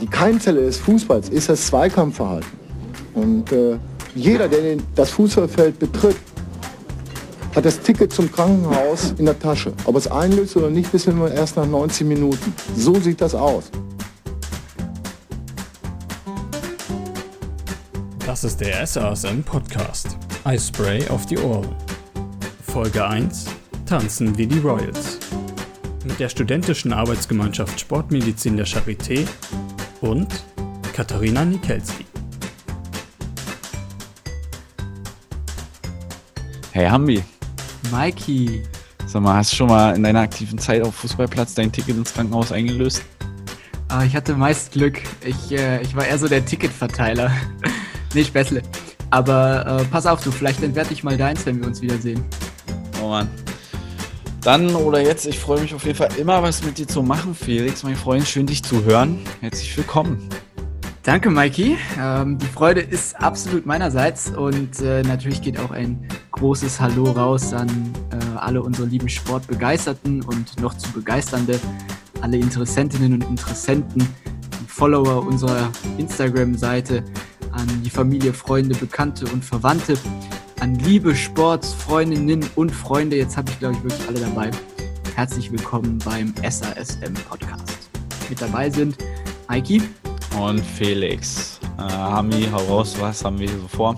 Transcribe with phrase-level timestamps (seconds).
[0.00, 2.50] Die Keimzelle des Fußballs ist das Zweikampfverhalten.
[3.14, 3.76] Und äh,
[4.14, 6.16] jeder, der das Fußballfeld betritt,
[7.54, 9.72] hat das Ticket zum Krankenhaus in der Tasche.
[9.84, 12.54] Ob es einlöst oder nicht, wissen wir erst nach 90 Minuten.
[12.76, 13.70] So sieht das aus.
[18.24, 20.16] Das ist der SASM Podcast.
[20.44, 21.74] Eispray auf die Ohren.
[22.62, 23.46] Folge 1.
[23.84, 25.18] Tanzen wie die Royals.
[26.06, 29.26] Mit der studentischen Arbeitsgemeinschaft Sportmedizin der Charité
[30.00, 30.28] und
[30.92, 32.06] Katharina Nikelski.
[36.72, 37.22] Hey Hambi,
[37.90, 38.62] Mikey,
[39.06, 42.14] sag mal, hast du schon mal in deiner aktiven Zeit auf Fußballplatz dein Ticket ins
[42.14, 43.02] Krankenhaus eingelöst?
[43.90, 45.00] ah, ich hatte meist Glück.
[45.24, 47.30] Ich, äh, ich war eher so der Ticketverteiler.
[48.14, 48.62] nee, Späßle.
[49.10, 52.24] Aber äh, pass auf, du, vielleicht entwerte ich mal deins, wenn wir uns wiedersehen.
[53.02, 53.28] Oh Mann.
[54.42, 57.34] Dann oder jetzt, ich freue mich auf jeden Fall immer was mit dir zu machen,
[57.34, 58.26] Felix, mein Freund.
[58.26, 59.18] Schön dich zu hören.
[59.40, 60.30] Herzlich willkommen.
[61.02, 61.76] Danke, Mikey.
[62.00, 67.52] Ähm, die Freude ist absolut meinerseits und äh, natürlich geht auch ein großes Hallo raus
[67.52, 67.68] an
[68.12, 71.60] äh, alle unsere lieben Sportbegeisterten und noch zu begeisternde,
[72.22, 77.04] alle Interessentinnen und Interessenten, die Follower unserer Instagram-Seite,
[77.52, 79.98] an die Familie, Freunde, Bekannte und Verwandte,
[80.60, 83.16] an liebe Sportsfreundinnen und Freunde.
[83.16, 84.50] Jetzt habe ich, glaube ich, wirklich alle dabei.
[85.14, 87.90] Herzlich willkommen beim SASM Podcast.
[88.28, 88.96] Mit dabei sind
[89.48, 89.82] Mikey.
[90.38, 91.58] Und Felix.
[91.78, 93.96] Äh, Hami, hau raus, was haben wir hier so vor?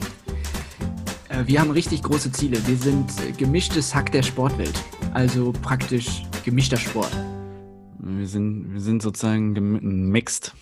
[1.29, 2.59] Äh, Wir haben richtig große Ziele.
[2.67, 4.83] Wir sind äh, gemischtes Hack der Sportwelt.
[5.13, 7.11] Also praktisch gemischter Sport.
[7.99, 10.55] Wir sind, wir sind sozusagen gem- mixed.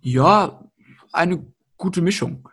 [0.00, 0.64] Ja,
[1.12, 1.44] eine
[1.76, 2.48] gute Mischung.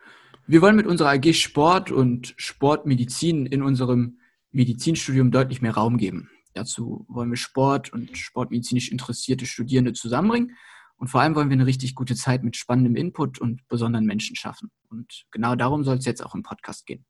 [0.46, 4.20] Wir wollen mit unserer AG Sport und Sportmedizin in unserem
[4.52, 6.30] Medizinstudium deutlich mehr Raum geben.
[6.54, 10.58] Dazu wollen wir Sport und sportmedizinisch interessierte Studierende zusammenbringen.
[10.98, 14.36] Und vor allem wollen wir eine richtig gute Zeit mit spannendem Input und besonderen Menschen
[14.36, 14.70] schaffen.
[14.90, 17.06] Und genau darum soll es jetzt auch im Podcast gehen.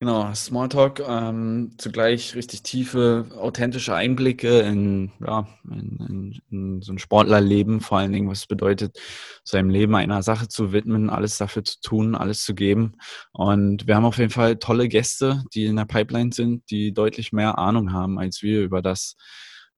[0.00, 6.98] Genau, Smalltalk, ähm, zugleich richtig tiefe, authentische Einblicke in, ja, in, in, in so ein
[6.98, 8.98] Sportlerleben, vor allen Dingen, was es bedeutet,
[9.44, 12.96] seinem Leben einer Sache zu widmen, alles dafür zu tun, alles zu geben.
[13.32, 17.32] Und wir haben auf jeden Fall tolle Gäste, die in der Pipeline sind, die deutlich
[17.32, 19.16] mehr Ahnung haben als wir über das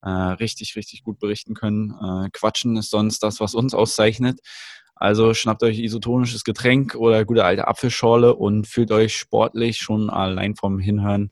[0.02, 1.90] äh, richtig, richtig gut berichten können.
[1.90, 4.40] Äh, Quatschen ist sonst das, was uns auszeichnet.
[4.96, 10.56] Also schnappt euch isotonisches Getränk oder gute alte Apfelschorle und fühlt euch sportlich schon allein
[10.56, 11.30] vom Hinhören.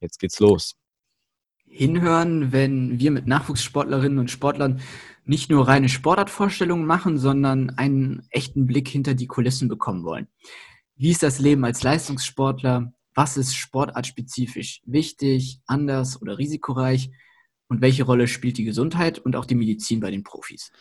[0.00, 0.74] Jetzt geht's los.
[1.66, 4.80] hinhören, wenn wir mit Nachwuchssportlerinnen und Sportlern
[5.24, 10.26] nicht nur reine Sportartvorstellungen machen, sondern einen echten Blick hinter die Kulissen bekommen wollen.
[10.96, 12.92] Wie ist das Leben als Leistungssportler?
[13.14, 17.10] Was ist sportartspezifisch wichtig, anders oder risikoreich?
[17.68, 20.72] Und welche Rolle spielt die Gesundheit und auch die Medizin bei den Profis?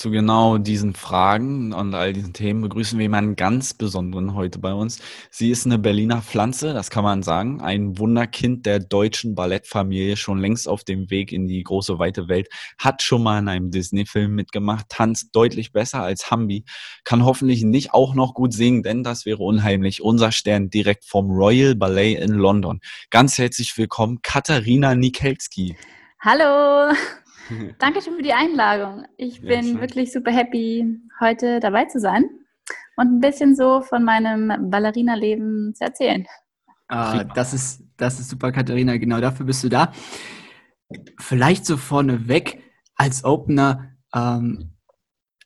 [0.00, 4.72] Zu genau diesen Fragen und all diesen Themen begrüßen wir jemanden ganz Besonderen heute bei
[4.72, 4.98] uns.
[5.30, 7.60] Sie ist eine Berliner Pflanze, das kann man sagen.
[7.60, 12.48] Ein Wunderkind der deutschen Ballettfamilie, schon längst auf dem Weg in die große, weite Welt.
[12.78, 16.64] Hat schon mal in einem Disney-Film mitgemacht, tanzt deutlich besser als Hambi.
[17.04, 20.00] Kann hoffentlich nicht auch noch gut singen, denn das wäre unheimlich.
[20.00, 22.80] Unser Stern direkt vom Royal Ballet in London.
[23.10, 25.76] Ganz herzlich willkommen, Katharina Nikelski.
[26.20, 26.94] Hallo,
[27.78, 29.06] danke schön für die Einladung.
[29.16, 29.80] Ich Ja, bin klar.
[29.82, 32.24] wirklich super happy, heute dabei zu sein
[32.96, 36.26] und ein bisschen so von meinem Ballerina-Leben zu erzählen.
[36.88, 38.96] Ah, das ist, das ist super, Katharina.
[38.96, 39.92] Genau dafür bist du da.
[41.18, 42.62] Vielleicht so vorneweg
[42.96, 44.72] als Opener ähm,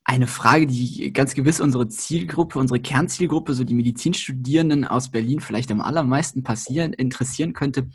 [0.05, 5.71] eine Frage, die ganz gewiss unsere Zielgruppe, unsere Kernzielgruppe, so die Medizinstudierenden aus Berlin vielleicht
[5.71, 7.89] am allermeisten passieren, interessieren könnte.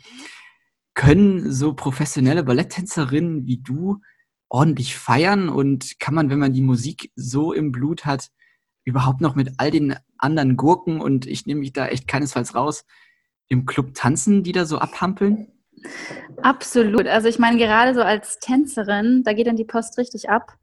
[1.00, 4.02] Können so professionelle Balletttänzerinnen wie du
[4.50, 8.28] ordentlich feiern und kann man, wenn man die Musik so im Blut hat,
[8.84, 12.84] überhaupt noch mit all den anderen Gurken und ich nehme mich da echt keinesfalls raus,
[13.48, 15.46] im Club tanzen, die da so abhampeln?
[16.42, 17.06] Absolut.
[17.06, 20.54] Also ich meine, gerade so als Tänzerin, da geht dann die Post richtig ab.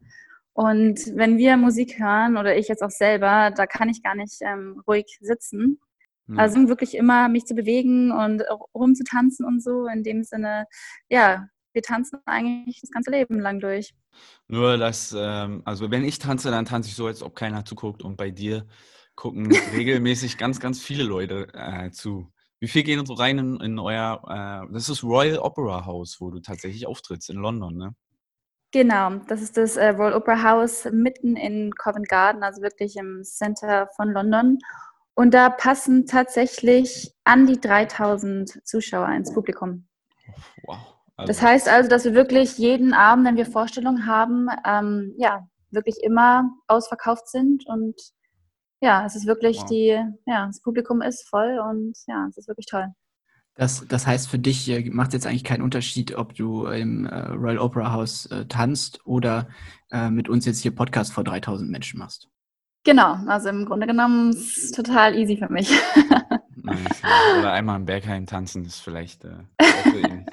[0.52, 4.38] Und wenn wir Musik hören oder ich jetzt auch selber, da kann ich gar nicht
[4.42, 5.80] ähm, ruhig sitzen.
[6.36, 8.42] Also wirklich immer mich zu bewegen und
[8.74, 9.86] rumzutanzen und so.
[9.86, 10.66] In dem Sinne,
[11.08, 13.94] ja, wir tanzen eigentlich das ganze Leben lang durch.
[14.48, 18.02] Nur, dass, ähm, also wenn ich tanze, dann tanze ich so, als ob keiner zuguckt.
[18.02, 18.66] Und bei dir
[19.14, 22.32] gucken regelmäßig ganz, ganz viele Leute äh, zu.
[22.60, 26.30] Wie viel gehen so rein in, in euer, äh, das ist Royal Opera House, wo
[26.30, 27.94] du tatsächlich auftrittst in London, ne?
[28.70, 33.22] Genau, das ist das äh, Royal Opera House mitten in Covent Garden, also wirklich im
[33.22, 34.58] Center von London.
[35.18, 39.88] Und da passen tatsächlich an die 3000 Zuschauer ins Publikum.
[40.62, 40.78] Wow.
[41.16, 45.96] Das heißt also, dass wir wirklich jeden Abend, wenn wir Vorstellungen haben, ähm, ja, wirklich
[46.04, 48.00] immer ausverkauft sind und
[48.80, 49.66] ja, es ist wirklich Wow.
[49.66, 52.86] die, ja, das Publikum ist voll und ja, es ist wirklich toll.
[53.56, 57.06] Das, das heißt, für dich äh, macht es jetzt eigentlich keinen Unterschied, ob du im
[57.06, 59.48] äh, Royal Opera House äh, tanzt oder
[59.90, 62.28] äh, mit uns jetzt hier Podcast vor 3000 Menschen machst.
[62.88, 65.70] Genau, also im Grunde genommen ist es total easy für mich.
[67.38, 69.44] Oder einmal im Berghain tanzen ist vielleicht äh.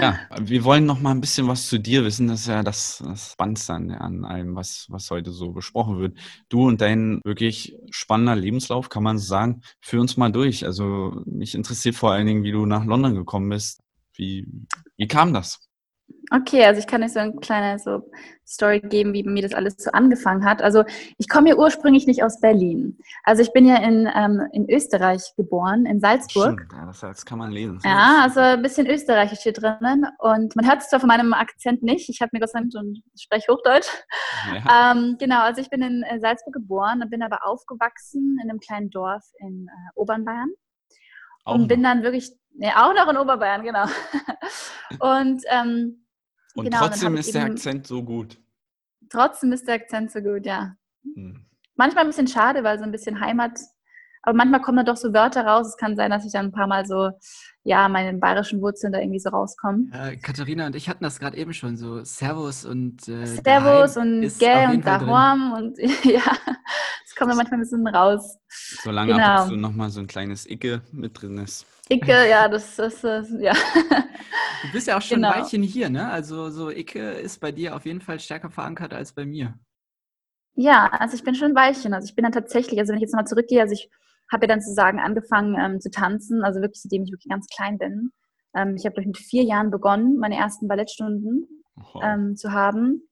[0.00, 2.28] Ja, wir wollen noch mal ein bisschen was zu dir wissen.
[2.28, 6.16] Das ist ja das, das Spannendste an, an allem, was, was heute so besprochen wird.
[6.48, 10.64] Du und dein wirklich spannender Lebenslauf, kann man sagen, führ uns mal durch.
[10.64, 13.82] Also mich interessiert vor allen Dingen, wie du nach London gekommen bist.
[14.14, 14.48] Wie,
[14.96, 15.65] wie kam das?
[16.32, 18.10] Okay, also ich kann euch so eine kleine so
[18.44, 20.60] Story geben, wie mir das alles so angefangen hat.
[20.60, 20.84] Also
[21.18, 22.98] ich komme ja ursprünglich nicht aus Berlin.
[23.22, 26.60] Also ich bin ja in, ähm, in Österreich geboren, in Salzburg.
[26.60, 27.80] Stimmt, ja, das, das kann man lesen.
[27.84, 30.06] Ja, also ein bisschen österreichisch hier drinnen.
[30.18, 32.08] Und man hört es zwar von meinem Akzent nicht.
[32.08, 33.88] Ich habe mir gesagt, und spreche Hochdeutsch.
[34.52, 34.92] Ja.
[34.92, 39.24] Ähm, genau, also ich bin in Salzburg geboren bin aber aufgewachsen in einem kleinen Dorf
[39.38, 40.50] in äh, Obernbayern.
[41.44, 43.86] Auch und bin dann wirklich, nee, auch noch in Oberbayern, genau.
[45.00, 46.06] und ähm,
[46.54, 48.38] und genau, trotzdem ist der Akzent so gut.
[49.10, 50.76] trotzdem ist der Akzent so gut, ja.
[51.02, 51.44] Hm.
[51.74, 53.60] Manchmal ein bisschen schade, weil so ein bisschen Heimat,
[54.26, 55.68] aber manchmal kommen da doch so Wörter raus.
[55.68, 57.10] Es kann sein, dass ich dann ein paar Mal so,
[57.62, 59.92] ja, meine bayerischen Wurzeln da irgendwie so rauskommen.
[59.94, 64.24] Äh, Katharina und ich hatten das gerade eben schon so Servus und äh, Servus und
[64.24, 64.84] ist Gell und.
[64.84, 66.22] Dahorm und ja,
[67.06, 68.36] es kommt dann manchmal ein bisschen raus.
[68.82, 69.42] Solange ab Genau.
[69.44, 71.64] und zu noch mal so ein kleines Icke mit drin ist.
[71.88, 73.02] Icke, ja, das, das
[73.38, 73.52] ja.
[74.62, 75.30] Du bist ja auch schon Genau.
[75.30, 76.10] ein Weilchen hier, ne?
[76.10, 79.54] Also so Icke ist bei dir auf jeden Fall stärker verankert als bei mir.
[80.54, 81.92] Ja, also ich bin schon ein Weilchen.
[81.94, 83.90] Also ich bin dann tatsächlich, also wenn ich jetzt nochmal zurückgehe, also ich
[84.30, 87.78] habe ja dann sozusagen angefangen ähm, zu tanzen, also wirklich seitdem ich wirklich ganz klein
[87.78, 88.10] bin.
[88.54, 91.46] Ähm, ich habe mit vier Jahren begonnen, meine ersten Ballettstunden
[92.02, 93.02] ähm, zu haben.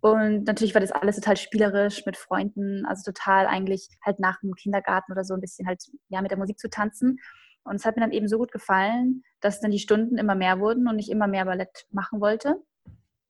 [0.00, 4.54] Und natürlich war das alles total spielerisch mit Freunden, also total eigentlich halt nach dem
[4.54, 7.18] Kindergarten oder so ein bisschen halt ja mit der Musik zu tanzen.
[7.62, 10.60] Und es hat mir dann eben so gut gefallen, dass dann die Stunden immer mehr
[10.60, 12.62] wurden und ich immer mehr Ballett machen wollte.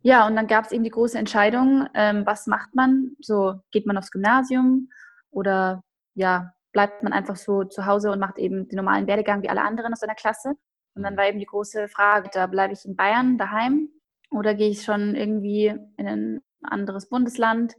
[0.02, 3.16] Ja, und dann gab es eben die große Entscheidung, ähm, was macht man?
[3.20, 4.90] So, geht man aufs Gymnasium
[5.30, 5.82] oder
[6.14, 9.62] ja, bleibt man einfach so zu Hause und macht eben den normalen Werdegang wie alle
[9.62, 10.54] anderen aus seiner Klasse?
[10.94, 13.88] Und dann war eben die große Frage, da bleibe ich in Bayern daheim
[14.30, 17.74] oder gehe ich schon irgendwie in ein anderes Bundesland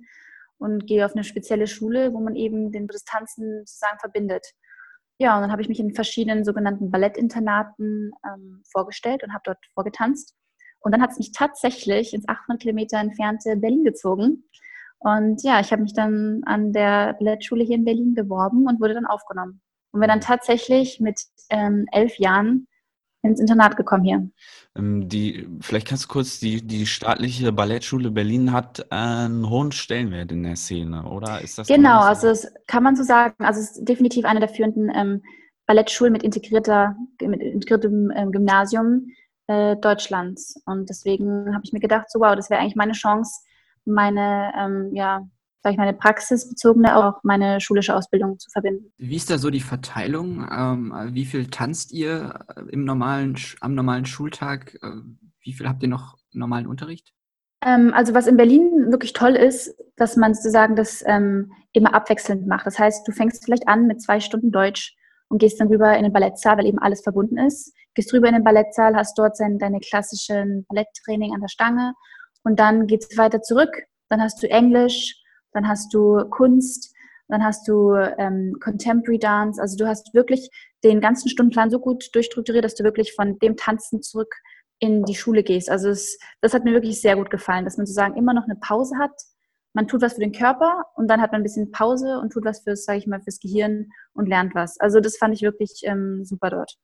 [0.57, 4.47] und gehe auf eine spezielle Schule, wo man eben den das Tanzen sozusagen verbindet.
[5.17, 9.59] Ja, und dann habe ich mich in verschiedenen sogenannten Ballettinternaten ähm, vorgestellt und habe dort
[9.73, 10.35] vorgetanzt.
[10.79, 14.43] Und dann hat es mich tatsächlich ins 800 Kilometer entfernte Berlin gezogen.
[14.99, 18.93] Und ja, ich habe mich dann an der Ballettschule hier in Berlin beworben und wurde
[18.95, 19.61] dann aufgenommen.
[19.91, 22.67] Und bin dann tatsächlich mit ähm, elf Jahren
[23.21, 24.29] ins Internat gekommen hier.
[24.75, 30.31] Ähm, Die, vielleicht kannst du kurz, die, die staatliche Ballettschule Berlin hat einen hohen Stellenwert
[30.31, 31.41] in der Szene, oder?
[31.41, 32.33] Ist das Genau, noch also so?
[32.33, 33.43] es kann man so sagen.
[33.43, 35.21] Also es ist definitiv eine der führenden ähm,
[35.65, 39.07] Ballettschulen mit integrierter, mit integriertem ähm, Gymnasium
[39.47, 40.61] äh, Deutschlands.
[40.65, 43.41] Und deswegen habe ich mir gedacht, so wow, das wäre eigentlich meine Chance,
[43.85, 45.21] meine, ähm, ja,
[45.65, 48.93] sag ich, meine praxisbezogene, auch meine schulische Ausbildung zu verbinden.
[48.97, 50.47] Wie ist da so die Verteilung?
[50.51, 54.77] Ähm, wie viel tanzt ihr äh, im normalen, am normalen Schultag?
[54.81, 55.01] Äh,
[55.41, 57.13] Wie viel habt ihr noch normalen Unterricht?
[57.65, 62.45] Ähm, also was in Berlin wirklich toll ist, dass man sozusagen das ähm, immer abwechselnd
[62.47, 62.67] macht.
[62.67, 64.95] Das heißt, du fängst vielleicht an mit zwei Stunden Deutsch
[65.29, 67.73] und gehst dann rüber in den Ballettsaal, weil eben alles verbunden ist.
[67.95, 71.93] Gehst rüber in den Ballettsaal, hast dort sein, deine klassischen Balletttraining an der Stange
[72.45, 73.83] und dann geht's weiter zurück.
[74.09, 75.21] Dann hast du Englisch,
[75.51, 76.93] dann hast du Kunst,
[77.27, 79.61] dann hast du ähm, Contemporary Dance.
[79.61, 80.49] Also du hast wirklich
[80.83, 84.33] den ganzen Stundenplan so gut durchstrukturiert, dass du wirklich von dem Tanzen zurück
[84.79, 85.69] in die Schule gehst.
[85.69, 88.55] Also es, das hat mir wirklich sehr gut gefallen, dass man sozusagen immer noch eine
[88.55, 89.13] Pause hat.
[89.73, 92.45] Man tut was für den Körper und dann hat man ein bisschen Pause und tut
[92.45, 94.79] was fürs, sage ich mal, fürs Gehirn und lernt was.
[94.79, 96.77] Also das fand ich wirklich ähm, super dort.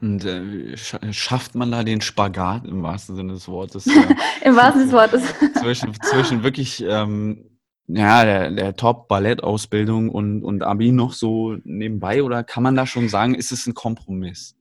[0.00, 3.86] Und äh, sch- schafft man da den Spagat im wahrsten Sinne des Wortes?
[4.42, 5.52] äh, Im wahrsten Sinne des Wortes.
[5.60, 7.58] zwischen, zwischen wirklich ähm,
[7.88, 12.22] ja, der, der Top-Ballettausbildung und, und Abi noch so nebenbei?
[12.22, 14.54] Oder kann man da schon sagen, ist es ein Kompromiss?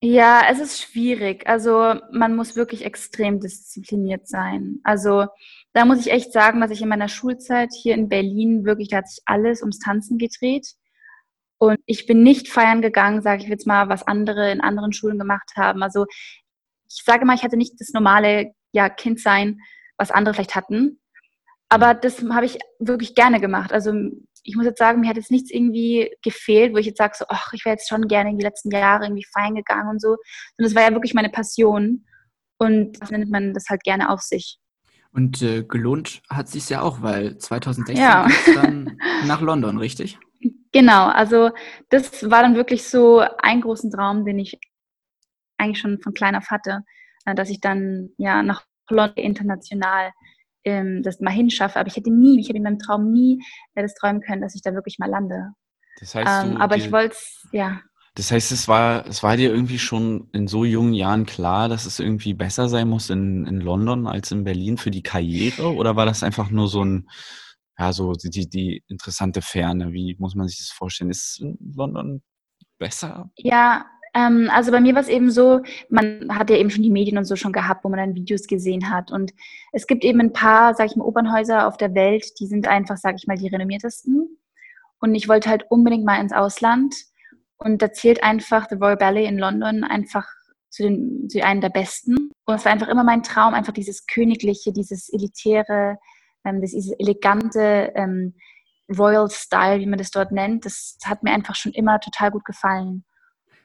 [0.00, 1.48] Ja, es ist schwierig.
[1.48, 4.78] Also man muss wirklich extrem diszipliniert sein.
[4.84, 5.26] Also
[5.72, 8.98] da muss ich echt sagen, dass ich in meiner Schulzeit hier in Berlin wirklich, da
[8.98, 10.74] hat sich alles ums Tanzen gedreht.
[11.58, 15.18] Und ich bin nicht feiern gegangen, sage ich jetzt mal, was andere in anderen Schulen
[15.18, 15.82] gemacht haben.
[15.82, 16.06] Also
[16.88, 19.58] ich sage mal, ich hatte nicht das normale ja, Kindsein,
[19.96, 21.00] was andere vielleicht hatten.
[21.68, 23.72] Aber das habe ich wirklich gerne gemacht.
[23.72, 23.92] Also
[24.42, 27.26] ich muss jetzt sagen, mir hat jetzt nichts irgendwie gefehlt, wo ich jetzt sage, so,
[27.28, 30.10] ach, ich wäre jetzt schon gerne in die letzten Jahre irgendwie feiern gegangen und so.
[30.10, 32.06] Und das war ja wirklich meine Passion.
[32.58, 34.58] Und das nimmt man das halt gerne auf sich.
[35.12, 38.28] Und äh, gelohnt hat sich ja auch, weil 2016 Ja.
[38.54, 40.18] dann nach London, richtig?
[40.78, 41.50] Genau, also
[41.88, 44.60] das war dann wirklich so ein großen Traum, den ich
[45.56, 46.84] eigentlich schon von klein auf hatte,
[47.24, 50.12] äh, dass ich dann ja nach London international
[50.62, 51.80] ähm, das mal hinschaffe.
[51.80, 53.42] Aber ich hätte nie, ich hätte in meinem Traum nie
[53.74, 55.48] äh, das träumen können, dass ich da wirklich mal lande.
[55.98, 57.80] Das heißt, Ähm, aber dir, ich wollte es, ja.
[58.14, 61.86] das heißt, es war, es war dir irgendwie schon in so jungen Jahren klar, dass
[61.86, 65.74] es irgendwie besser sein muss in, in London als in Berlin für die Karriere?
[65.74, 67.08] Oder war das einfach nur so ein,
[67.78, 69.92] ja, so die, die, interessante Ferne?
[69.92, 71.10] Wie muss man sich das vorstellen?
[71.10, 72.22] Ist London
[72.78, 73.30] besser?
[73.36, 76.90] Ja, ähm, also bei mir war es eben so, man hat ja eben schon die
[76.90, 79.10] Medien und so schon gehabt, wo man dann Videos gesehen hat.
[79.12, 79.32] Und
[79.72, 82.96] es gibt eben ein paar, sag ich mal, Opernhäuser auf der Welt, die sind einfach,
[82.96, 84.38] sag ich mal, die renommiertesten.
[85.00, 86.94] Und ich wollte halt unbedingt mal ins Ausland.
[87.58, 90.26] Und da zählt einfach The Royal Ballet in London einfach
[90.70, 92.30] zu, den, zu einem der besten.
[92.44, 95.98] Und es war einfach immer mein Traum, einfach dieses Königliche, dieses Elitäre,
[96.60, 98.34] das, dieses elegante ähm,
[98.96, 100.64] Royal Style, wie man das dort nennt.
[100.64, 103.04] Das hat mir einfach schon immer total gut gefallen.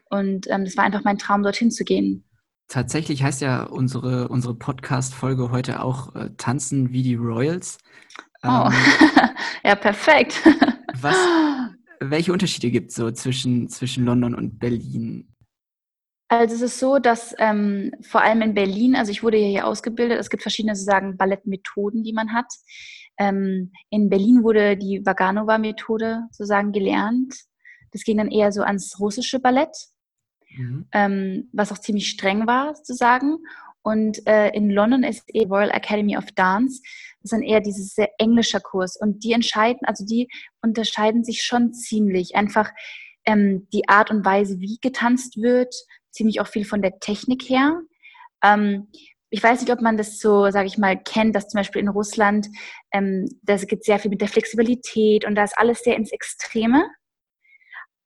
[0.10, 2.24] Und ähm, das war einfach mein Traum, dorthin zu gehen.
[2.68, 7.78] Tatsächlich heißt ja unsere, unsere Podcast-Folge heute auch äh, Tanzen wie die Royals.
[8.44, 8.74] Oh, Ähm,
[9.64, 10.42] ja, perfekt.
[11.02, 11.16] was,
[12.00, 15.33] welche Unterschiede gibt es so zwischen, zwischen London und Berlin?
[16.28, 19.68] Also es ist so, dass ähm, vor allem in Berlin, also ich wurde ja hier
[19.68, 22.48] ausgebildet, es gibt verschiedene sozusagen Ballettmethoden, die man hat.
[23.18, 27.36] Ähm, in Berlin wurde die Vaganova-Methode sozusagen gelernt.
[27.92, 29.76] Das ging dann eher so ans russische Ballett,
[30.58, 30.86] Mhm.
[30.92, 33.38] ähm, was auch ziemlich streng war sozusagen.
[33.82, 36.82] Und äh, in London ist eh Royal Academy of Dance.
[37.22, 38.98] Das ist dann eher dieses sehr englischer Kurs.
[39.00, 40.30] Und die entscheiden, also die
[40.62, 42.36] unterscheiden sich schon ziemlich.
[42.36, 42.72] Einfach
[43.26, 45.76] ähm, die Art und Weise, wie getanzt wird,
[46.14, 47.82] ziemlich auch viel von der Technik her.
[48.44, 48.88] Ähm,
[49.30, 51.88] ich weiß nicht, ob man das so, sage ich mal, kennt, dass zum Beispiel in
[51.88, 52.48] Russland,
[52.92, 56.86] ähm, das geht sehr viel mit der Flexibilität und da ist alles sehr ins Extreme.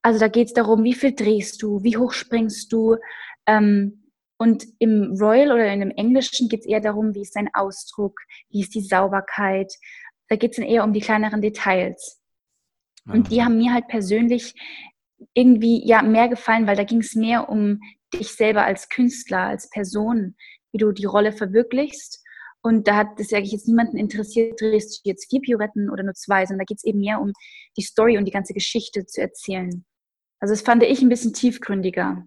[0.00, 2.96] Also da geht es darum, wie viel drehst du, wie hoch springst du.
[3.46, 7.50] Ähm, und im Royal oder in dem Englischen geht es eher darum, wie ist dein
[7.52, 9.72] Ausdruck, wie ist die Sauberkeit.
[10.28, 12.22] Da geht es dann eher um die kleineren Details.
[13.04, 14.54] Und die haben mir halt persönlich
[15.34, 17.80] irgendwie ja mehr gefallen, weil da ging es mehr um
[18.14, 20.36] dich selber als Künstler, als Person,
[20.72, 22.22] wie du die Rolle verwirklichst.
[22.60, 26.14] Und da hat das eigentlich jetzt niemanden interessiert, drehst du jetzt vier Pirouetten oder nur
[26.14, 27.32] zwei, sondern da geht es eben mehr um
[27.76, 29.84] die Story und die ganze Geschichte zu erzählen.
[30.40, 32.24] Also das fand ich ein bisschen tiefgründiger.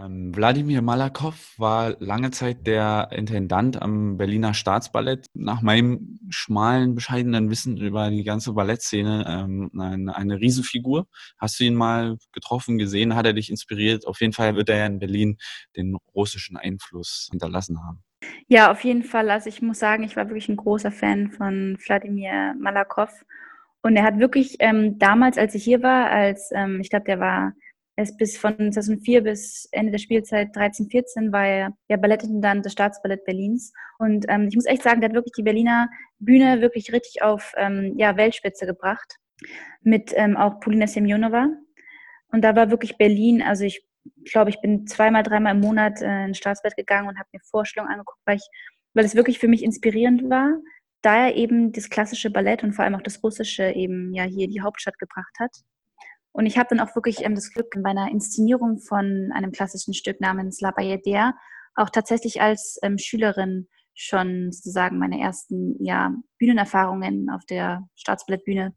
[0.00, 5.26] Ähm, Wladimir Malakow war lange Zeit der Intendant am Berliner Staatsballett.
[5.34, 11.06] Nach meinem schmalen, bescheidenen Wissen über die ganze Ballettszene ähm, eine, eine Riesenfigur.
[11.38, 13.14] Hast du ihn mal getroffen, gesehen?
[13.14, 14.06] Hat er dich inspiriert?
[14.06, 15.38] Auf jeden Fall wird er ja in Berlin
[15.76, 18.02] den russischen Einfluss hinterlassen haben.
[18.48, 19.30] Ja, auf jeden Fall.
[19.30, 23.10] Also ich muss sagen, ich war wirklich ein großer Fan von Wladimir Malakow.
[23.82, 27.20] Und er hat wirklich ähm, damals, als ich hier war, als ähm, ich glaube, der
[27.20, 27.52] war
[27.96, 32.72] erst bis von 2004 bis Ende der Spielzeit 13, 14 war er ja Ballettintendant des
[32.72, 33.72] Staatsballett Berlins.
[33.98, 37.52] Und ähm, ich muss echt sagen, der hat wirklich die Berliner Bühne wirklich richtig auf
[37.56, 39.18] ähm, ja, Weltspitze gebracht.
[39.82, 41.48] Mit ähm, auch Polina Semjonova.
[42.28, 43.84] Und da war wirklich Berlin, also ich
[44.30, 47.92] glaube, ich bin zweimal, dreimal im Monat äh, ins Staatsballett gegangen und habe mir Vorstellungen
[47.92, 48.48] angeguckt, weil, ich,
[48.94, 50.58] weil es wirklich für mich inspirierend war,
[51.02, 54.48] da er eben das klassische Ballett und vor allem auch das russische eben ja hier
[54.48, 55.52] die Hauptstadt gebracht hat.
[56.34, 59.94] Und ich habe dann auch wirklich ähm, das Glück, bei einer Inszenierung von einem klassischen
[59.94, 61.32] Stück namens La Bayadère
[61.76, 68.74] auch tatsächlich als ähm, Schülerin schon sozusagen meine ersten ja, Bühnenerfahrungen auf der Staatsballettbühne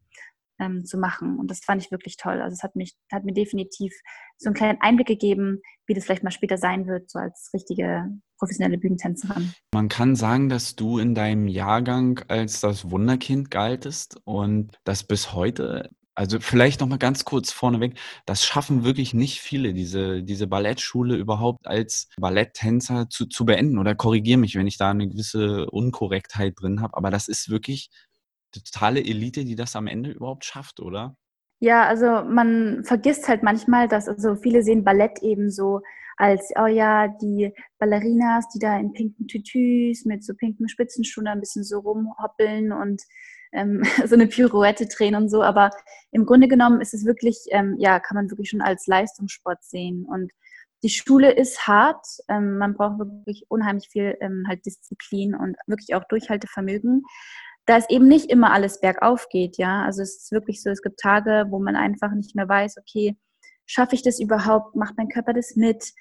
[0.60, 1.38] ähm, zu machen.
[1.38, 2.40] Und das fand ich wirklich toll.
[2.40, 3.92] Also es hat, mich, hat mir definitiv
[4.36, 8.08] so einen kleinen Einblick gegeben, wie das vielleicht mal später sein wird, so als richtige
[8.38, 9.52] professionelle Bühnentänzerin.
[9.74, 15.32] Man kann sagen, dass du in deinem Jahrgang als das Wunderkind galtest und das bis
[15.32, 17.96] heute also vielleicht noch mal ganz kurz vorneweg,
[18.26, 23.78] das schaffen wirklich nicht viele, diese, diese Ballettschule überhaupt als Balletttänzer zu, zu beenden.
[23.78, 26.96] Oder korrigiere mich, wenn ich da eine gewisse Unkorrektheit drin habe.
[26.96, 27.90] Aber das ist wirklich
[28.56, 31.14] die totale Elite, die das am Ende überhaupt schafft, oder?
[31.60, 35.82] Ja, also man vergisst halt manchmal, dass also viele sehen Ballett eben so
[36.16, 41.38] als, oh ja, die Ballerinas, die da in pinken Tütüs mit so pinken Spitzenschuhen ein
[41.38, 43.02] bisschen so rumhoppeln und
[43.52, 45.42] ähm, so eine Pirouette drehen und so.
[45.42, 45.70] Aber
[46.10, 50.06] im Grunde genommen ist es wirklich, ähm, ja, kann man wirklich schon als Leistungssport sehen.
[50.06, 50.32] Und
[50.82, 52.06] die Schule ist hart.
[52.28, 57.02] Ähm, man braucht wirklich unheimlich viel ähm, halt Disziplin und wirklich auch Durchhaltevermögen.
[57.66, 59.84] Da es eben nicht immer alles bergauf geht, ja.
[59.84, 63.16] Also es ist wirklich so, es gibt Tage, wo man einfach nicht mehr weiß, okay,
[63.66, 64.74] schaffe ich das überhaupt?
[64.76, 65.92] Macht mein Körper das mit?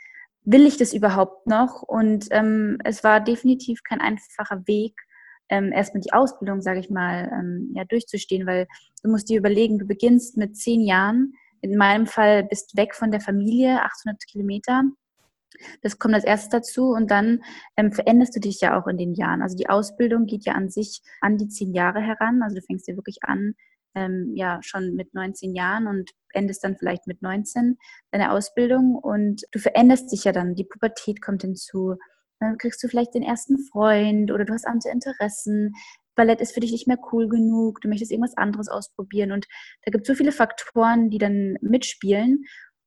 [0.43, 1.81] Will ich das überhaupt noch?
[1.81, 4.93] Und ähm, es war definitiv kein einfacher Weg,
[5.49, 8.67] ähm, erstmal die Ausbildung, sage ich mal, ähm, ja, durchzustehen, weil
[9.03, 13.11] du musst dir überlegen, du beginnst mit zehn Jahren, in meinem Fall bist weg von
[13.11, 14.83] der Familie, 800 Kilometer.
[15.81, 17.41] Das kommt als erstes dazu und dann
[17.77, 19.41] ähm, veränderst du dich ja auch in den Jahren.
[19.41, 22.41] Also die Ausbildung geht ja an sich an die zehn Jahre heran.
[22.43, 23.55] Also du fängst ja wirklich an,
[23.95, 27.77] ähm, ja, schon mit 19 Jahren und endest dann vielleicht mit 19
[28.11, 30.55] deine Ausbildung und du veränderst dich ja dann.
[30.55, 31.95] Die Pubertät kommt hinzu.
[32.39, 35.73] Dann kriegst du vielleicht den ersten Freund oder du hast andere Interessen.
[36.15, 39.31] Ballett ist für dich nicht mehr cool genug, du möchtest irgendwas anderes ausprobieren.
[39.31, 39.45] Und
[39.83, 42.43] da gibt es so viele Faktoren, die dann mitspielen,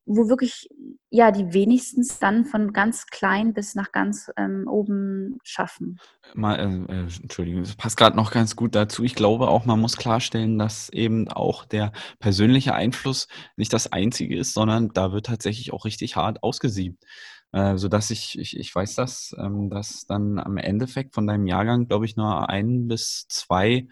[0.07, 0.69] wo wirklich
[1.11, 6.01] ja die wenigstens dann von ganz klein bis nach ganz ähm, oben schaffen.
[6.35, 9.05] Mal, äh, äh Entschuldigung, das passt gerade noch ganz gut dazu.
[9.05, 14.37] Ich glaube auch, man muss klarstellen, dass eben auch der persönliche Einfluss nicht das einzige
[14.37, 17.05] ist, sondern da wird tatsächlich auch richtig hart ausgesiebt.
[17.53, 21.47] Äh, so dass ich, ich, ich weiß das, ähm, dass dann am Endeffekt von deinem
[21.47, 23.89] Jahrgang, glaube ich, nur ein bis zwei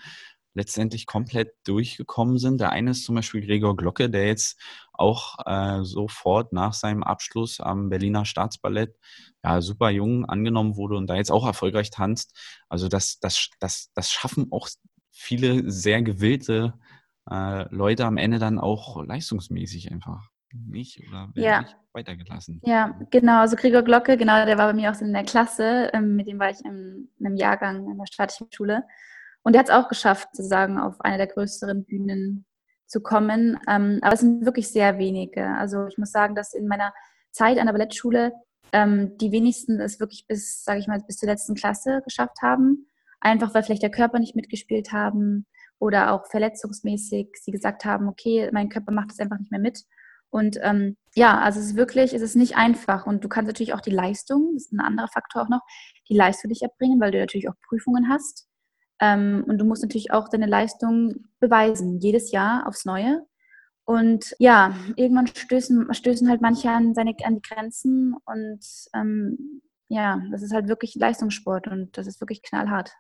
[0.55, 2.61] letztendlich komplett durchgekommen sind.
[2.61, 4.61] Der eine ist zum Beispiel Gregor Glocke, der jetzt
[4.93, 8.97] auch äh, sofort nach seinem Abschluss am Berliner Staatsballett
[9.45, 12.37] ja, super jung angenommen wurde und da jetzt auch erfolgreich tanzt.
[12.69, 14.69] Also das, das, das, das schaffen auch
[15.13, 16.75] viele sehr gewillte
[17.31, 21.63] äh, Leute am Ende dann auch leistungsmäßig einfach nicht oder ja.
[21.63, 22.61] nicht weitergelassen.
[22.65, 23.41] Ja, genau.
[23.41, 25.91] Also Gregor Glocke, genau, der war bei mir auch in der Klasse.
[25.93, 28.85] Ähm, mit dem war ich in, in einem Jahrgang in der staatlichen Schule.
[29.43, 32.47] Und der hat es auch geschafft, sozusagen auf eine der größeren Bühnen
[32.87, 33.59] zu kommen.
[33.69, 35.47] Ähm, aber es sind wirklich sehr wenige.
[35.47, 36.93] Also ich muss sagen, dass in meiner
[37.31, 38.33] Zeit an der Ballettschule
[38.73, 42.87] ähm, die wenigsten es wirklich bis, sage ich mal, bis zur letzten Klasse geschafft haben.
[43.21, 45.47] Einfach weil vielleicht der Körper nicht mitgespielt haben
[45.79, 49.85] oder auch verletzungsmäßig sie gesagt haben, okay, mein Körper macht das einfach nicht mehr mit.
[50.31, 53.07] Und ähm, ja, also es ist wirklich, es ist nicht einfach.
[53.07, 55.63] Und du kannst natürlich auch die Leistung, das ist ein anderer Faktor auch noch,
[56.09, 58.47] die Leistung dich erbringen, weil du natürlich auch Prüfungen hast.
[59.01, 63.23] Ähm, und du musst natürlich auch deine Leistung beweisen, jedes Jahr aufs Neue.
[63.85, 68.61] Und ja, irgendwann stößen, stößen halt manche an, seine, an die Grenzen und
[68.95, 72.93] ähm, ja, das ist halt wirklich Leistungssport und das ist wirklich knallhart.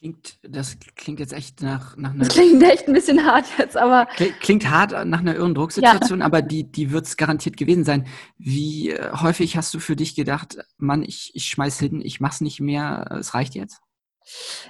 [0.00, 2.24] Klingt, das klingt jetzt echt nach, nach einer.
[2.24, 4.06] Das klingt echt ein bisschen hart jetzt, aber.
[4.40, 6.24] Klingt hart nach einer irren Drucksituation, ja.
[6.24, 8.06] aber die, die wird es garantiert gewesen sein.
[8.38, 12.40] Wie äh, häufig hast du für dich gedacht, Mann, ich, ich schmeiß hin, ich mach's
[12.40, 13.82] nicht mehr, es reicht jetzt?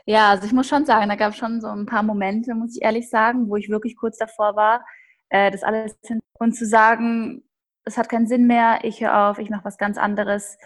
[0.04, 2.74] Ja, also ich muss schon sagen, da gab es schon so ein paar Momente, muss
[2.76, 4.84] ich ehrlich sagen, wo ich wirklich kurz davor war,
[5.28, 7.44] äh, das alles hin und zu sagen,
[7.84, 10.58] es hat keinen Sinn mehr, ich höre auf, ich mache was ganz anderes.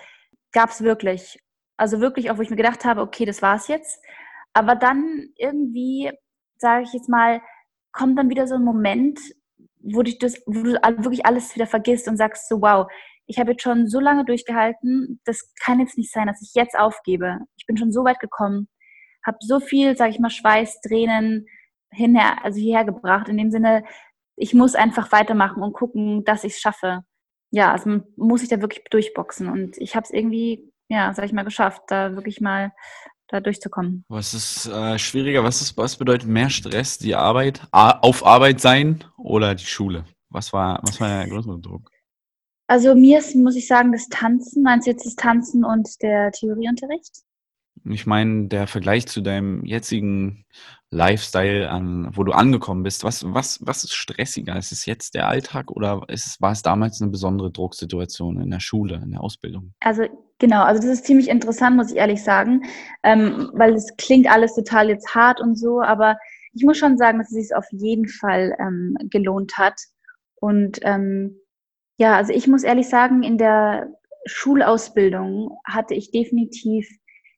[0.52, 1.38] Gab es wirklich.
[1.76, 4.00] Also wirklich auch, wo ich mir gedacht habe, okay, das war's jetzt.
[4.54, 6.10] Aber dann irgendwie,
[6.56, 7.42] sage ich jetzt mal,
[7.92, 9.20] kommt dann wieder so ein Moment,
[9.80, 12.90] wo du, das, wo du wirklich alles wieder vergisst und sagst so, wow,
[13.26, 16.78] ich habe jetzt schon so lange durchgehalten, das kann jetzt nicht sein, dass ich jetzt
[16.78, 17.38] aufgebe.
[17.56, 18.68] Ich bin schon so weit gekommen
[19.24, 21.46] habe so viel, sage ich mal, Schweiß, Tränen
[21.90, 23.28] hinher, also hierher gebracht.
[23.28, 23.84] In dem Sinne,
[24.36, 27.00] ich muss einfach weitermachen und gucken, dass ich es schaffe.
[27.50, 29.48] Ja, also muss ich da wirklich durchboxen.
[29.48, 32.72] Und ich habe es irgendwie, ja, sag ich mal, geschafft, da wirklich mal
[33.28, 34.04] da durchzukommen.
[34.08, 35.44] Was ist äh, schwieriger?
[35.44, 36.98] Was ist, was bedeutet mehr Stress?
[36.98, 40.04] Die Arbeit, auf Arbeit sein oder die Schule?
[40.30, 41.90] Was war, was war der größere Druck?
[42.66, 46.32] Also mir ist, muss ich sagen, das Tanzen, meinst du jetzt das Tanzen und der
[46.32, 47.22] Theorieunterricht?
[47.84, 50.46] Ich meine, der Vergleich zu deinem jetzigen
[50.94, 54.56] Lifestyle, an, wo du angekommen bist, was, was, was ist stressiger?
[54.56, 58.60] Ist es jetzt der Alltag oder ist, war es damals eine besondere Drucksituation in der
[58.60, 59.74] Schule, in der Ausbildung?
[59.80, 60.04] Also
[60.38, 62.62] genau, also das ist ziemlich interessant, muss ich ehrlich sagen,
[63.02, 66.16] ähm, weil es klingt alles total jetzt hart und so, aber
[66.54, 69.80] ich muss schon sagen, dass es sich auf jeden Fall ähm, gelohnt hat.
[70.36, 71.36] Und ähm,
[71.98, 73.88] ja, also ich muss ehrlich sagen, in der
[74.26, 76.88] Schulausbildung hatte ich definitiv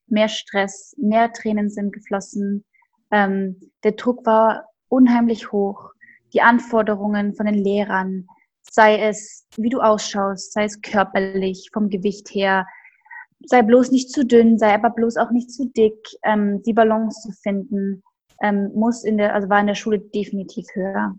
[0.07, 2.63] mehr Stress, mehr Tränen sind geflossen.
[3.11, 5.91] Ähm, der Druck war unheimlich hoch.
[6.33, 8.27] Die Anforderungen von den Lehrern,
[8.69, 12.67] sei es, wie du ausschaust, sei es körperlich, vom Gewicht her,
[13.45, 17.21] sei bloß nicht zu dünn, sei aber bloß auch nicht zu dick, ähm, die Balance
[17.21, 18.03] zu finden,
[18.41, 21.15] ähm, muss in der, also war in der Schule definitiv höher.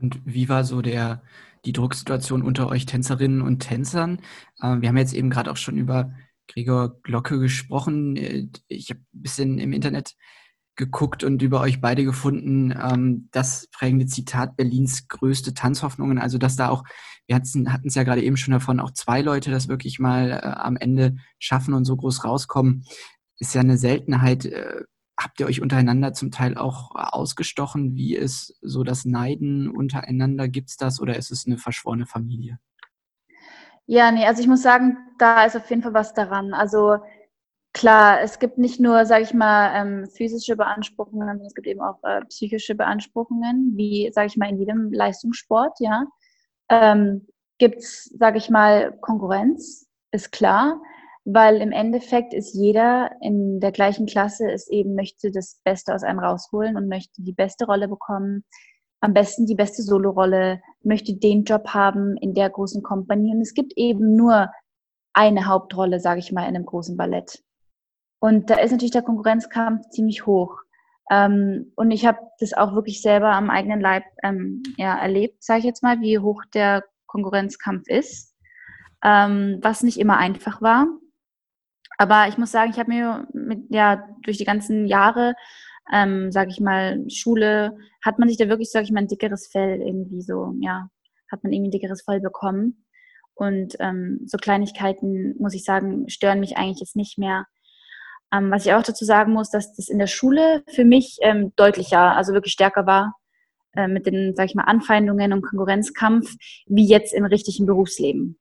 [0.00, 1.22] Und wie war so der,
[1.64, 4.20] die Drucksituation unter euch Tänzerinnen und Tänzern?
[4.60, 6.12] Äh, wir haben jetzt eben gerade auch schon über
[6.48, 8.16] Gregor Glocke gesprochen.
[8.16, 10.16] Äh, ich habe ein bisschen im Internet
[10.76, 16.18] geguckt und über euch beide gefunden, ähm, das prägende Zitat Berlins größte Tanzhoffnungen.
[16.18, 16.84] Also dass da auch,
[17.26, 20.46] wir hatten es ja gerade eben schon davon, auch zwei Leute das wirklich mal äh,
[20.46, 22.84] am Ende schaffen und so groß rauskommen,
[23.38, 24.46] ist ja eine Seltenheit.
[24.46, 24.84] Äh,
[25.18, 27.94] habt ihr euch untereinander zum Teil auch ausgestochen?
[27.94, 30.48] Wie ist so das Neiden untereinander?
[30.48, 32.58] Gibt es das oder ist es eine verschworene Familie?
[33.86, 36.54] Ja, nee, also ich muss sagen, da ist auf jeden Fall was daran.
[36.54, 36.98] Also
[37.72, 41.80] klar, es gibt nicht nur, sage ich mal, ähm, physische Beanspruchungen, sondern es gibt eben
[41.80, 46.06] auch äh, psychische Beanspruchungen, wie, sage ich mal, in jedem Leistungssport, ja.
[46.68, 47.26] Ähm,
[47.58, 50.80] gibt es, sage ich mal, Konkurrenz, ist klar,
[51.24, 56.02] weil im Endeffekt ist jeder in der gleichen Klasse, ist eben, möchte das Beste aus
[56.02, 58.44] einem rausholen und möchte die beste Rolle bekommen,
[59.00, 63.34] am besten die beste Solorolle, möchte den Job haben in der großen Kompanie.
[63.34, 64.50] Und es gibt eben nur
[65.12, 67.42] eine Hauptrolle, sage ich mal, in einem großen Ballett.
[68.20, 70.58] Und da ist natürlich der Konkurrenzkampf ziemlich hoch.
[71.10, 75.60] Ähm, und ich habe das auch wirklich selber am eigenen Leib ähm, ja, erlebt, sage
[75.60, 78.36] ich jetzt mal, wie hoch der Konkurrenzkampf ist,
[79.02, 80.86] ähm, was nicht immer einfach war.
[81.98, 85.34] Aber ich muss sagen, ich habe mir mit, ja, durch die ganzen Jahre,
[85.92, 89.48] ähm, sage ich mal, Schule, hat man sich da wirklich, sage ich mal, ein dickeres
[89.48, 90.88] Fell irgendwie so, ja,
[91.30, 92.86] hat man irgendwie ein dickeres Fell bekommen.
[93.34, 97.46] Und ähm, so Kleinigkeiten, muss ich sagen, stören mich eigentlich jetzt nicht mehr.
[98.32, 101.52] Ähm, was ich auch dazu sagen muss, dass das in der Schule für mich ähm,
[101.56, 103.14] deutlicher, also wirklich stärker war
[103.74, 106.34] äh, mit den, sag ich mal, Anfeindungen und Konkurrenzkampf,
[106.66, 108.38] wie jetzt im richtigen Berufsleben.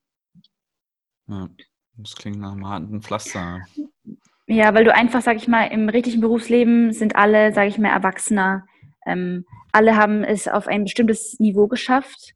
[1.27, 1.49] Ja,
[1.93, 3.61] das klingt nach einem harten Pflaster.
[4.47, 7.89] Ja, weil du einfach, sag ich mal, im richtigen Berufsleben sind alle, sag ich mal,
[7.89, 8.65] Erwachsener.
[9.05, 12.33] Ähm, alle haben es auf ein bestimmtes Niveau geschafft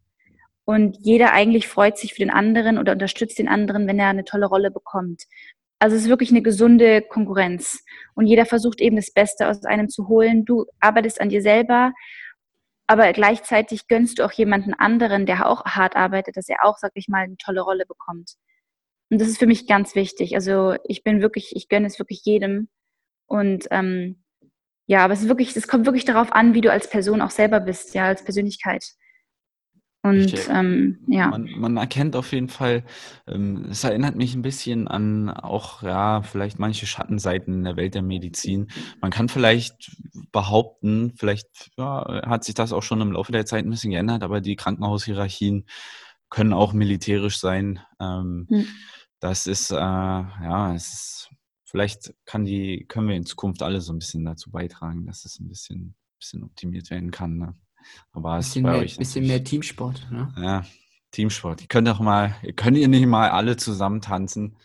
[0.65, 4.23] und jeder eigentlich freut sich für den anderen oder unterstützt den anderen, wenn er eine
[4.23, 5.23] tolle Rolle bekommt.
[5.83, 7.83] Also es ist wirklich eine gesunde Konkurrenz.
[8.15, 10.45] Und jeder versucht eben das Beste aus einem zu holen.
[10.45, 11.91] Du arbeitest an dir selber,
[12.87, 16.91] aber gleichzeitig gönnst du auch jemanden anderen, der auch hart arbeitet, dass er auch, sag
[16.93, 18.35] ich mal, eine tolle Rolle bekommt.
[19.09, 20.35] Und das ist für mich ganz wichtig.
[20.35, 22.69] Also ich bin wirklich, ich gönne es wirklich jedem.
[23.25, 24.23] Und ähm,
[24.85, 27.29] ja, aber es ist wirklich, es kommt wirklich darauf an, wie du als Person auch
[27.29, 28.85] selber bist, ja, als Persönlichkeit.
[30.05, 31.29] Und ähm, ja.
[31.29, 32.83] Man, man, erkennt auf jeden Fall,
[33.25, 37.95] ähm, es erinnert mich ein bisschen an auch, ja, vielleicht manche Schattenseiten in der Welt
[37.95, 38.67] der Medizin.
[38.99, 39.95] Man kann vielleicht
[40.33, 44.23] behaupten, vielleicht ja, hat sich das auch schon im Laufe der Zeit ein bisschen geändert,
[44.23, 45.65] aber die Krankenhaushierarchien
[46.29, 47.79] können auch militärisch sein.
[48.01, 48.67] Ähm, hm.
[49.21, 51.29] Das ist, äh, ja, es ist,
[51.63, 55.39] vielleicht kann die, können wir in Zukunft alle so ein bisschen dazu beitragen, dass es
[55.39, 57.37] ein bisschen, bisschen optimiert werden kann.
[57.37, 57.55] Ne?
[58.11, 60.07] Aber es bisschen, mehr, euch bisschen mehr Teamsport.
[60.11, 60.33] Ne?
[60.37, 60.63] Ja,
[61.11, 61.61] Teamsport.
[61.61, 64.57] Ihr könnt doch mal, ihr könnt ihr nicht mal alle zusammen tanzen.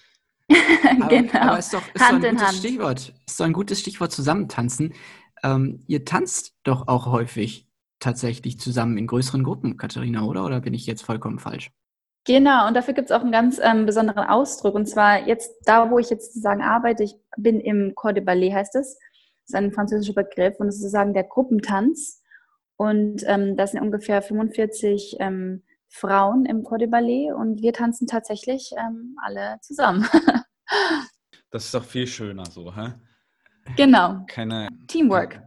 [0.48, 1.40] aber, genau.
[1.40, 2.58] Aber ist doch, ist Hand doch ein gutes Hand.
[2.58, 3.14] Stichwort.
[3.26, 4.94] Ist doch ein gutes Stichwort zusammentanzen.
[5.42, 7.68] Ähm, ihr tanzt doch auch häufig
[8.00, 10.44] tatsächlich zusammen in größeren Gruppen, Katharina, oder?
[10.44, 11.70] Oder bin ich jetzt vollkommen falsch?
[12.24, 14.74] Genau, und dafür gibt es auch einen ganz ähm, besonderen Ausdruck.
[14.74, 18.52] Und zwar jetzt da, wo ich jetzt sozusagen arbeite, ich bin im Corps de Ballet,
[18.52, 18.98] heißt es.
[18.98, 22.17] Das ist ein französischer Begriff und das ist sozusagen der Gruppentanz.
[22.78, 28.06] Und ähm, das sind ungefähr 45 ähm, Frauen im Corps de Ballet und wir tanzen
[28.06, 30.06] tatsächlich ähm, alle zusammen.
[31.50, 32.92] das ist doch viel schöner so, hä?
[33.76, 34.24] Genau.
[34.28, 35.42] Keine, Teamwork.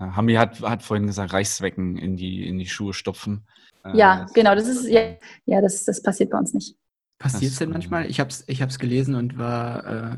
[0.00, 3.46] Hami hat, hat vorhin gesagt, Reichswecken in die, in die Schuhe stopfen.
[3.84, 5.14] Äh, ja, äh, genau, das ist ja,
[5.44, 6.76] ja das, das passiert bei uns nicht.
[7.18, 8.10] Passiert es denn manchmal?
[8.10, 10.16] Ich habe es ich hab's gelesen und war, äh,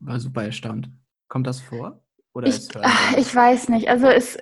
[0.00, 0.90] war super erstaunt.
[1.28, 2.03] Kommt das vor?
[2.34, 2.68] Oder ich,
[3.16, 3.88] ich weiß nicht.
[3.88, 4.38] Also es,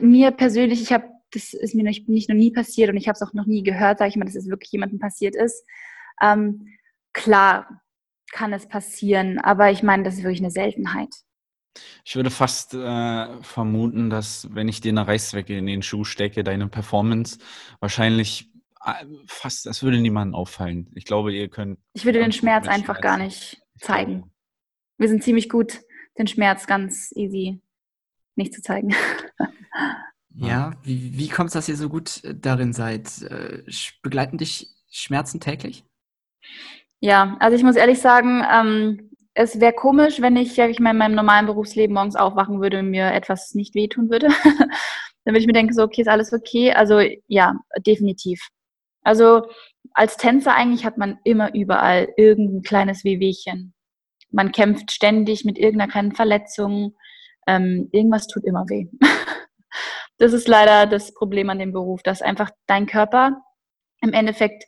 [0.00, 3.16] mir persönlich, ich habe, das ist mir nicht, nicht noch nie passiert und ich habe
[3.16, 5.64] es auch noch nie gehört, sage ich mal, dass es wirklich jemandem passiert ist.
[6.22, 6.68] Ähm,
[7.12, 7.82] klar
[8.32, 11.08] kann es passieren, aber ich meine, das ist wirklich eine Seltenheit.
[12.04, 16.44] Ich würde fast äh, vermuten, dass wenn ich dir eine Reißzwecke in den Schuh stecke,
[16.44, 17.38] deine Performance
[17.78, 18.50] wahrscheinlich
[18.84, 20.90] äh, fast, das würde niemandem auffallen.
[20.94, 21.78] Ich glaube, ihr könnt.
[21.94, 23.02] Ich würde den Schmerz einfach Schmerz.
[23.02, 24.32] gar nicht zeigen.
[24.98, 25.80] Wir sind ziemlich gut
[26.20, 27.60] den Schmerz ganz easy
[28.36, 28.94] nicht zu zeigen.
[30.36, 33.20] Ja, wie, wie kommt es, dass ihr so gut äh, darin seid?
[33.22, 33.62] Äh,
[34.00, 35.84] begleiten dich Schmerzen täglich?
[37.00, 40.92] Ja, also ich muss ehrlich sagen, ähm, es wäre komisch, wenn ich, sag ich mal,
[40.92, 44.28] in meinem normalen Berufsleben morgens aufwachen würde und mir etwas nicht wehtun würde.
[45.24, 46.72] Dann würde ich mir denken, so, okay, ist alles okay.
[46.72, 47.54] Also ja,
[47.84, 48.40] definitiv.
[49.02, 49.42] Also
[49.92, 53.74] als Tänzer eigentlich hat man immer überall irgendein kleines Wehwehchen
[54.30, 56.96] man kämpft ständig mit irgendeiner kleinen Verletzung.
[57.46, 58.86] Ähm, irgendwas tut immer weh.
[60.18, 63.42] das ist leider das Problem an dem Beruf, dass einfach dein Körper
[64.00, 64.64] im Endeffekt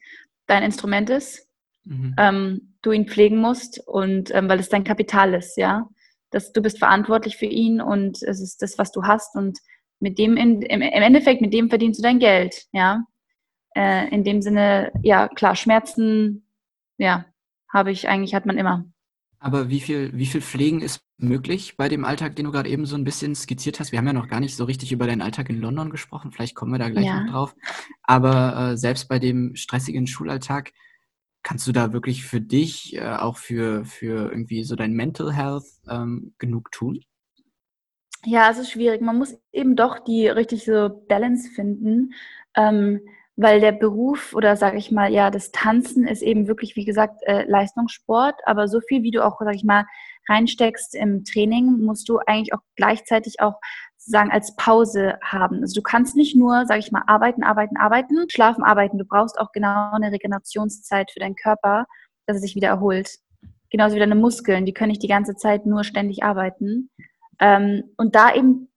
[0.46, 1.48] dein Instrument ist,
[1.84, 2.14] mhm.
[2.18, 5.88] ähm, du ihn pflegen musst und ähm, weil es dein Kapital ist, ja.
[6.30, 9.58] dass du bist verantwortlich für ihn und es ist das, was du hast und
[10.00, 13.04] mit dem in, im, Endeffekt mit dem verdienst du dein Geld, ja.
[13.74, 16.46] Äh, in dem Sinne, ja klar, Schmerzen,
[16.98, 17.24] ja,
[17.72, 18.84] habe ich eigentlich hat man immer.
[19.42, 22.86] Aber wie viel, wie viel Pflegen ist möglich bei dem Alltag, den du gerade eben
[22.86, 23.92] so ein bisschen skizziert hast?
[23.92, 26.30] Wir haben ja noch gar nicht so richtig über deinen Alltag in London gesprochen.
[26.30, 27.20] Vielleicht kommen wir da gleich ja.
[27.20, 27.56] noch drauf.
[28.02, 30.72] Aber äh, selbst bei dem stressigen Schulalltag,
[31.42, 35.64] Kannst du da wirklich für dich, äh, auch für, für irgendwie so dein Mental Health
[35.88, 37.00] ähm, genug tun?
[38.24, 39.00] Ja, es ist schwierig.
[39.00, 42.12] Man muss eben doch die richtige Balance finden,
[42.56, 43.00] ähm,
[43.36, 47.22] weil der Beruf oder sage ich mal, ja, das Tanzen ist eben wirklich, wie gesagt,
[47.22, 49.84] äh, Leistungssport, aber so viel, wie du auch, sage ich mal,
[50.28, 53.54] reinsteckst im Training, musst du eigentlich auch gleichzeitig auch
[53.96, 55.60] sagen als Pause haben.
[55.62, 58.98] Also du kannst nicht nur, sage ich mal, arbeiten, arbeiten, arbeiten, schlafen, arbeiten.
[58.98, 61.86] Du brauchst auch genau eine Regenerationszeit für deinen Körper,
[62.26, 63.18] dass er sich wieder erholt.
[63.70, 66.90] Genauso wie deine Muskeln, die können nicht die ganze Zeit nur ständig arbeiten.
[67.40, 68.68] Ähm, und da eben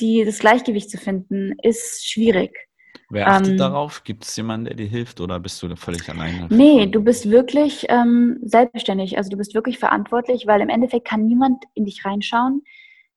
[0.00, 2.68] die, das Gleichgewicht zu finden, ist schwierig.
[3.10, 4.04] Wer achtet ähm, darauf?
[4.04, 6.46] Gibt es jemanden, der dir hilft oder bist du völlig alleine?
[6.50, 9.16] Nee, du bist wirklich ähm, selbstständig.
[9.16, 12.62] Also du bist wirklich verantwortlich, weil im Endeffekt kann niemand in dich reinschauen.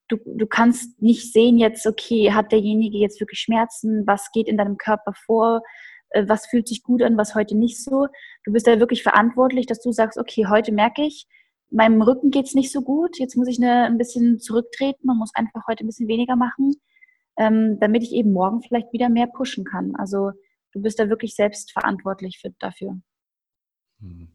[0.10, 4.04] Du, du kannst nicht sehen jetzt, okay, hat derjenige jetzt wirklich Schmerzen?
[4.06, 5.62] Was geht in deinem Körper vor?
[6.10, 8.08] Äh, was fühlt sich gut an, was heute nicht so?
[8.44, 11.28] Du bist da wirklich verantwortlich, dass du sagst, okay, heute merke ich,
[11.70, 13.20] meinem Rücken geht es nicht so gut.
[13.20, 16.76] Jetzt muss ich eine, ein bisschen zurücktreten und muss einfach heute ein bisschen weniger machen
[17.38, 19.96] ähm, damit ich eben morgen vielleicht wieder mehr pushen kann.
[19.96, 20.32] Also
[20.72, 23.00] du bist da wirklich selbst verantwortlich für, dafür.
[24.00, 24.30] Hm.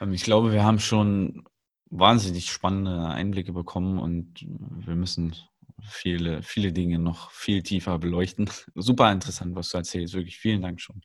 [0.00, 1.44] Ähm, ich glaube, wir haben schon
[1.90, 5.34] wahnsinnig spannende Einblicke bekommen und wir müssen
[5.82, 8.48] viele, viele Dinge noch viel tiefer beleuchten.
[8.74, 10.14] Super interessant, was du erzählst.
[10.14, 11.02] Wirklich vielen Dank schon.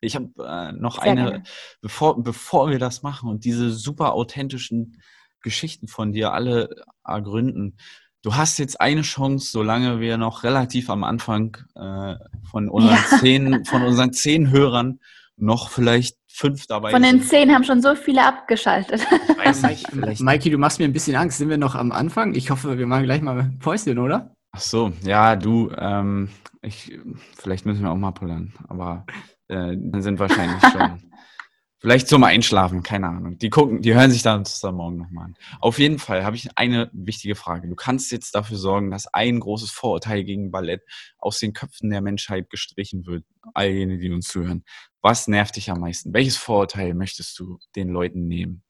[0.00, 1.42] Ich habe äh, noch Sehr eine,
[1.80, 5.00] bevor, bevor wir das machen und diese super authentischen
[5.40, 7.76] Geschichten von dir alle ergründen,
[8.22, 12.14] du hast jetzt eine Chance, solange wir noch relativ am Anfang äh,
[12.50, 13.18] von, unseren ja.
[13.18, 15.00] zehn, von unseren zehn Hörern
[15.36, 19.06] noch vielleicht fünf dabei Von den zehn haben schon so viele abgeschaltet.
[19.44, 20.20] Weiß nicht, vielleicht.
[20.20, 21.38] Mikey, du machst mir ein bisschen Angst.
[21.38, 22.34] Sind wir noch am Anfang?
[22.34, 24.34] Ich hoffe, wir machen gleich mal ein Päuschen, oder?
[24.52, 26.28] Ach so, ja, du, ähm,
[26.60, 26.98] ich,
[27.36, 29.06] vielleicht müssen wir auch mal pullern, aber
[29.48, 31.10] äh, dann sind wahrscheinlich schon
[31.82, 33.38] Vielleicht zum Einschlafen, keine Ahnung.
[33.38, 35.34] Die gucken, die hören sich dann zusammen morgen nochmal an.
[35.58, 37.66] Auf jeden Fall habe ich eine wichtige Frage.
[37.66, 40.82] Du kannst jetzt dafür sorgen, dass ein großes Vorurteil gegen Ballett
[41.18, 43.24] aus den Köpfen der Menschheit gestrichen wird.
[43.52, 44.62] All jene, die uns zuhören.
[45.00, 46.14] Was nervt dich am meisten?
[46.14, 48.62] Welches Vorurteil möchtest du den Leuten nehmen?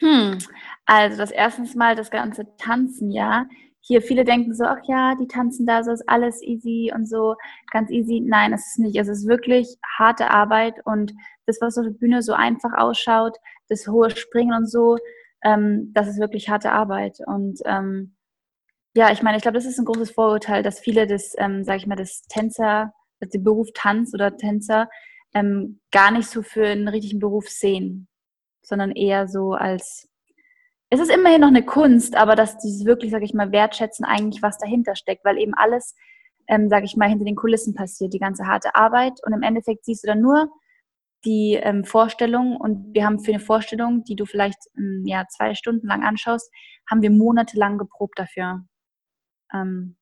[0.00, 0.38] Hm,
[0.84, 3.46] also das erstens mal das ganze Tanzen, ja
[3.86, 7.36] hier viele denken so, ach ja, die tanzen da, so ist alles easy und so,
[7.70, 8.20] ganz easy.
[8.20, 8.96] Nein, es ist nicht.
[8.96, 11.14] Es ist wirklich harte Arbeit und
[11.46, 13.36] das, was auf der Bühne so einfach ausschaut,
[13.68, 14.98] das hohe Springen und so,
[15.44, 17.18] ähm, das ist wirklich harte Arbeit.
[17.26, 18.16] Und ähm,
[18.94, 21.78] ja, ich meine, ich glaube, das ist ein großes Vorurteil, dass viele das, ähm, sage
[21.78, 24.88] ich mal, das Tänzer, also den Beruf Tanz oder Tänzer
[25.32, 28.08] ähm, gar nicht so für einen richtigen Beruf sehen,
[28.62, 30.08] sondern eher so als
[30.90, 34.42] es ist immerhin noch eine Kunst, aber dass die wirklich, sage ich mal, wertschätzen eigentlich,
[34.42, 35.94] was dahinter steckt, weil eben alles,
[36.46, 39.84] ähm, sage ich mal, hinter den Kulissen passiert, die ganze harte Arbeit und im Endeffekt
[39.84, 40.48] siehst du dann nur
[41.24, 45.54] die ähm, Vorstellung und wir haben für eine Vorstellung, die du vielleicht ähm, ja, zwei
[45.54, 46.52] Stunden lang anschaust,
[46.88, 48.64] haben wir monatelang geprobt dafür.
[49.52, 49.96] Ähm,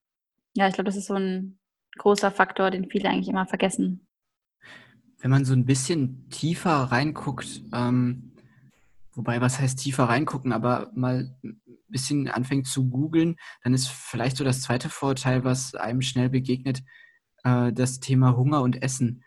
[0.54, 1.58] ja, ich glaube, das ist so ein
[1.96, 4.06] großer Faktor, den viele eigentlich immer vergessen.
[5.18, 8.33] Wenn man so ein bisschen tiefer reinguckt, ähm,
[9.16, 14.36] Wobei, was heißt tiefer reingucken, aber mal ein bisschen anfängt zu googeln, dann ist vielleicht
[14.36, 16.82] so das zweite Vorteil, was einem schnell begegnet,
[17.44, 19.22] äh, das Thema Hunger und Essen.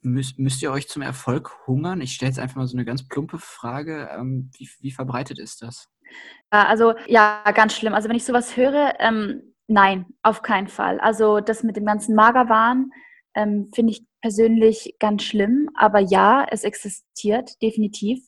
[0.00, 2.00] Müsst, müsst ihr euch zum Erfolg hungern?
[2.00, 4.08] Ich stelle jetzt einfach mal so eine ganz plumpe Frage.
[4.12, 5.88] Ähm, wie, wie, verbreitet ist das?
[6.50, 7.94] Also ja, ganz schlimm.
[7.94, 11.00] Also wenn ich sowas höre, ähm, nein, auf keinen Fall.
[11.00, 12.90] Also das mit dem ganzen Magerwahn
[13.34, 15.70] ähm, finde ich persönlich ganz schlimm.
[15.76, 18.25] Aber ja, es existiert definitiv.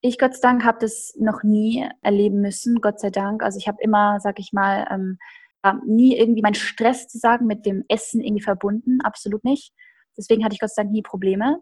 [0.00, 3.42] Ich, Gott sei Dank, habe das noch nie erleben müssen, Gott sei Dank.
[3.42, 5.18] Also ich habe immer, sag ich mal, ähm,
[5.84, 9.72] nie irgendwie meinen Stress zu sagen mit dem Essen irgendwie verbunden, absolut nicht.
[10.16, 11.60] Deswegen hatte ich Gott sei Dank nie Probleme.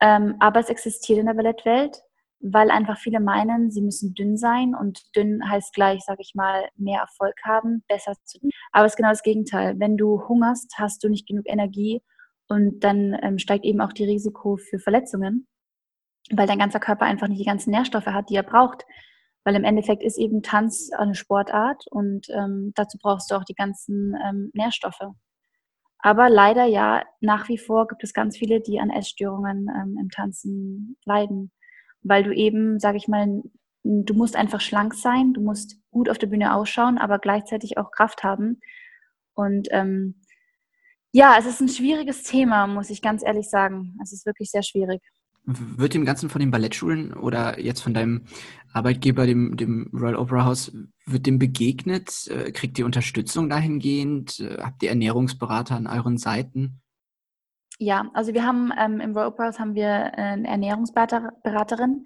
[0.00, 2.02] Ähm, aber es existiert in der Ballettwelt,
[2.40, 6.68] weil einfach viele meinen, sie müssen dünn sein und dünn heißt gleich, sag ich mal,
[6.76, 8.50] mehr Erfolg haben, besser zu tun.
[8.72, 9.78] Aber es ist genau das Gegenteil.
[9.78, 12.02] Wenn du hungerst, hast du nicht genug Energie
[12.48, 15.46] und dann ähm, steigt eben auch die Risiko für Verletzungen
[16.30, 18.84] weil dein ganzer Körper einfach nicht die ganzen Nährstoffe hat, die er braucht.
[19.44, 23.54] Weil im Endeffekt ist eben Tanz eine Sportart und ähm, dazu brauchst du auch die
[23.54, 25.00] ganzen ähm, Nährstoffe.
[25.98, 30.10] Aber leider ja, nach wie vor gibt es ganz viele, die an Essstörungen ähm, im
[30.10, 31.52] Tanzen leiden.
[32.02, 33.42] Weil du eben, sage ich mal,
[33.82, 37.90] du musst einfach schlank sein, du musst gut auf der Bühne ausschauen, aber gleichzeitig auch
[37.90, 38.60] Kraft haben.
[39.34, 40.22] Und ähm,
[41.12, 43.96] ja, es ist ein schwieriges Thema, muss ich ganz ehrlich sagen.
[44.02, 45.02] Es ist wirklich sehr schwierig.
[45.44, 48.26] Wird dem Ganzen von den Ballettschulen oder jetzt von deinem
[48.72, 50.72] Arbeitgeber, dem, dem Royal Opera House,
[51.06, 52.28] wird dem begegnet?
[52.28, 54.40] Äh, kriegt ihr Unterstützung dahingehend?
[54.40, 56.80] Äh, habt ihr Ernährungsberater an euren Seiten?
[57.78, 62.04] Ja, also wir haben ähm, im Royal House haben wir äh, eine Ernährungsberaterin,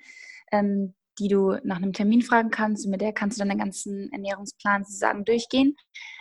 [0.53, 3.59] ähm, die du nach einem Termin fragen kannst und mit der kannst du dann den
[3.59, 5.77] ganzen Ernährungsplan sozusagen durchgehen.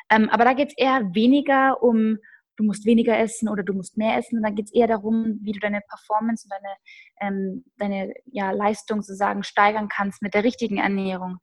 [0.10, 2.18] Ähm, aber da geht es eher weniger um,
[2.58, 5.52] du musst weniger essen oder du musst mehr essen, sondern geht es eher darum, wie
[5.52, 6.76] du deine Performance und deine,
[7.22, 11.38] ähm, deine ja, Leistung sozusagen steigern kannst mit der richtigen Ernährung.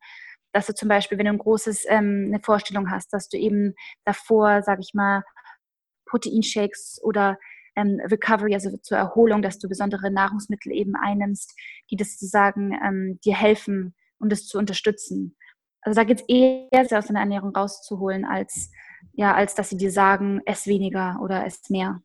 [0.53, 3.73] Dass du zum Beispiel, wenn du ein großes, ähm, eine Vorstellung hast, dass du eben
[4.05, 5.23] davor, sag ich mal,
[6.05, 7.37] Proteinshakes oder
[7.75, 11.57] ähm, Recovery, also zur Erholung, dass du besondere Nahrungsmittel eben einnimmst,
[11.89, 15.37] die das sozusagen ähm, dir helfen und um das zu unterstützen.
[15.81, 18.71] Also da geht es eher aus deiner Ernährung rauszuholen, als,
[19.13, 22.01] ja, als dass sie dir sagen, ess weniger oder ess mehr.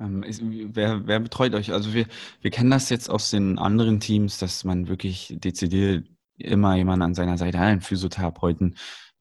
[0.00, 1.72] Ähm, ist, wer, wer betreut euch?
[1.72, 2.06] Also wir,
[2.40, 7.14] wir kennen das jetzt aus den anderen Teams, dass man wirklich dezidiert immer jemanden an
[7.14, 8.76] seiner Seite hat, einen Physiotherapeuten,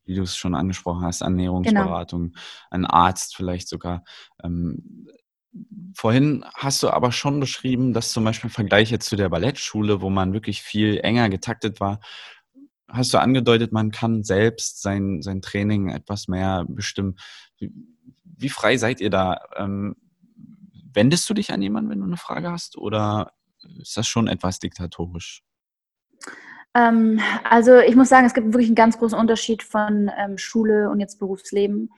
[0.06, 2.42] wie du es schon angesprochen hast, Ernährungsberatung, genau.
[2.72, 4.04] ein Arzt vielleicht sogar.
[4.44, 5.08] Ähm,
[5.96, 10.02] vorhin hast du aber schon beschrieben, dass zum Beispiel im Vergleich jetzt zu der Ballettschule,
[10.02, 12.00] wo man wirklich viel enger getaktet war,
[12.94, 17.18] hast du angedeutet, man kann selbst sein, sein Training etwas mehr bestimmen.
[17.58, 17.72] Wie,
[18.24, 19.42] wie frei seid ihr da?
[19.56, 19.96] Ähm,
[20.94, 23.34] wendest du dich an jemanden, wenn du eine Frage hast, oder
[23.82, 25.44] ist das schon etwas diktatorisch?
[26.76, 30.90] Ähm, also ich muss sagen, es gibt wirklich einen ganz großen Unterschied von ähm, Schule
[30.90, 31.90] und jetzt Berufsleben.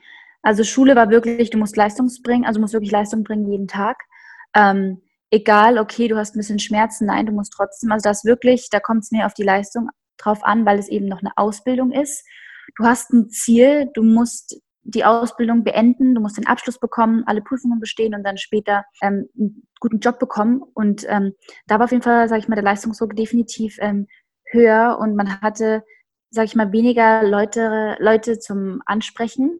[0.42, 3.68] Also Schule war wirklich, du musst Leistung bringen, also du musst wirklich Leistung bringen jeden
[3.68, 3.96] Tag.
[4.54, 8.68] Ähm, egal, okay, du hast ein bisschen Schmerzen, nein, du musst trotzdem, also das wirklich,
[8.70, 11.92] da kommt es mir auf die Leistung drauf an, weil es eben noch eine Ausbildung
[11.92, 12.26] ist.
[12.76, 17.42] Du hast ein Ziel, du musst die Ausbildung beenden, du musst den Abschluss bekommen, alle
[17.42, 20.62] Prüfungen bestehen und dann später ähm, einen guten Job bekommen.
[20.74, 21.32] Und ähm,
[21.66, 24.06] da war auf jeden Fall, sage ich mal, der Leistungsdruck definitiv ähm,
[24.50, 25.82] höher und man hatte,
[26.30, 29.58] sage ich mal, weniger Leute, Leute zum Ansprechen.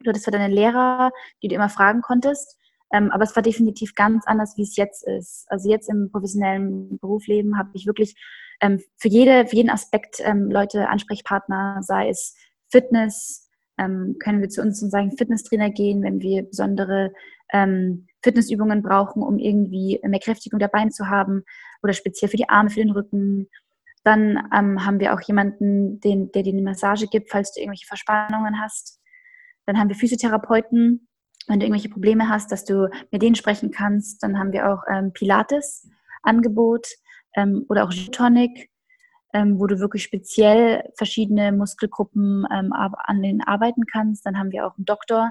[0.00, 1.10] Du hattest zwar deine Lehrer,
[1.42, 2.56] die du immer fragen konntest,
[2.92, 5.46] ähm, aber es war definitiv ganz anders, wie es jetzt ist.
[5.48, 8.14] Also jetzt im professionellen Berufsleben habe ich wirklich
[8.62, 12.34] ähm, für, jede, für jeden Aspekt ähm, Leute, Ansprechpartner, sei es
[12.70, 17.12] Fitness, ähm, können wir zu uns und sagen Fitnesstrainer gehen, wenn wir besondere
[17.52, 21.42] ähm, Fitnessübungen brauchen, um irgendwie mehr Kräftigung der Beine zu haben
[21.82, 23.48] oder speziell für die Arme, für den Rücken,
[24.04, 27.86] dann ähm, haben wir auch jemanden, den, der dir eine Massage gibt, falls du irgendwelche
[27.86, 29.00] Verspannungen hast.
[29.66, 31.08] Dann haben wir Physiotherapeuten,
[31.48, 34.22] wenn du irgendwelche Probleme hast, dass du mit denen sprechen kannst.
[34.22, 36.86] Dann haben wir auch ähm, Pilates-Angebot
[37.34, 38.70] ähm, oder auch Tonic,
[39.32, 44.26] ähm, wo du wirklich speziell verschiedene Muskelgruppen ähm, an denen arbeiten kannst.
[44.26, 45.30] Dann haben wir auch einen Doktor,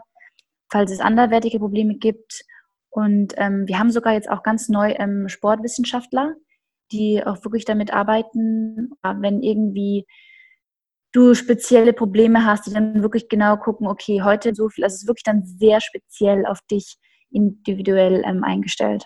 [0.70, 2.44] falls es anderweitige Probleme gibt.
[2.90, 6.36] Und ähm, wir haben sogar jetzt auch ganz neu ähm, Sportwissenschaftler,
[6.92, 10.06] die auch wirklich damit arbeiten, wenn irgendwie
[11.14, 15.02] du spezielle Probleme hast, die dann wirklich genau gucken, okay, heute so viel, also es
[15.04, 16.98] ist wirklich dann sehr speziell auf dich
[17.32, 19.06] individuell ähm, eingestellt.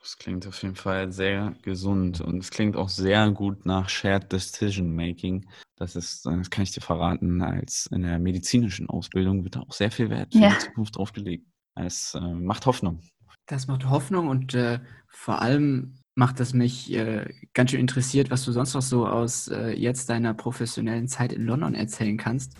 [0.00, 4.32] Das klingt auf jeden Fall sehr gesund und es klingt auch sehr gut nach Shared
[4.32, 5.48] Decision Making.
[5.76, 9.72] Das ist, das kann ich dir verraten, als in der medizinischen Ausbildung wird da auch
[9.72, 10.50] sehr viel Wert für ja.
[10.50, 11.46] die Zukunft drauf gelegt.
[11.74, 13.00] Es äh, macht Hoffnung.
[13.46, 18.44] Das macht Hoffnung und äh, vor allem macht es mich äh, ganz schön interessiert, was
[18.44, 22.54] du sonst noch so aus äh, jetzt deiner professionellen Zeit in London erzählen kannst.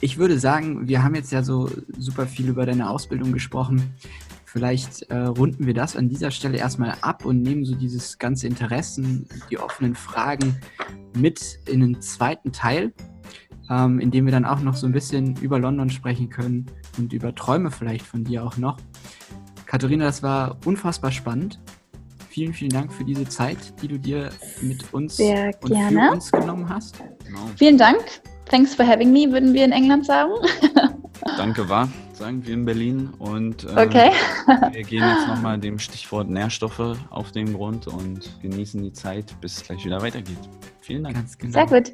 [0.00, 3.94] Ich würde sagen, wir haben jetzt ja so super viel über deine Ausbildung gesprochen.
[4.56, 8.46] Vielleicht äh, runden wir das an dieser Stelle erstmal ab und nehmen so dieses ganze
[8.46, 10.56] Interessen, die offenen Fragen
[11.14, 12.94] mit in den zweiten Teil,
[13.68, 16.64] ähm, in dem wir dann auch noch so ein bisschen über London sprechen können
[16.96, 18.78] und über Träume vielleicht von dir auch noch.
[19.66, 21.60] Katharina, das war unfassbar spannend
[22.30, 24.30] vielen, vielen Dank für diese Zeit, die du dir
[24.62, 26.08] mit uns Sehr und gerne.
[26.08, 26.96] für uns genommen hast.
[27.26, 27.40] Genau.
[27.56, 28.00] Vielen Dank.
[28.46, 30.32] Thanks for having me, würden wir in England sagen.
[31.36, 33.10] Danke, war, sagen wir in Berlin.
[33.18, 34.10] Und äh, okay.
[34.72, 39.58] wir gehen jetzt nochmal dem Stichwort Nährstoffe auf den Grund und genießen die Zeit, bis
[39.58, 40.38] es gleich wieder weitergeht.
[40.80, 41.16] Vielen Dank.
[41.38, 41.52] Genau.
[41.52, 41.92] Sehr gut.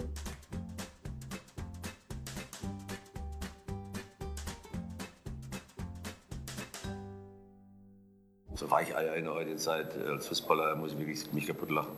[8.55, 11.93] So Weicheier in der heutigen Zeit als Fußballer muss ich wirklich mich kaputt lachen.